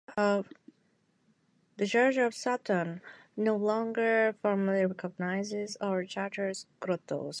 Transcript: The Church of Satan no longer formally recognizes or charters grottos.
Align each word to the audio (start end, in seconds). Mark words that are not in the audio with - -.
The 0.17 1.85
Church 1.85 2.17
of 2.17 2.33
Satan 2.33 3.01
no 3.37 3.55
longer 3.55 4.33
formally 4.41 4.83
recognizes 4.83 5.77
or 5.79 6.03
charters 6.05 6.65
grottos. 6.79 7.29